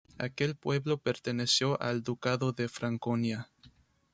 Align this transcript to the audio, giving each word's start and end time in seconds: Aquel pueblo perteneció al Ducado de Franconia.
Aquel 0.17 0.55
pueblo 0.55 0.97
perteneció 0.97 1.79
al 1.79 2.01
Ducado 2.01 2.53
de 2.53 2.67
Franconia. 2.67 3.51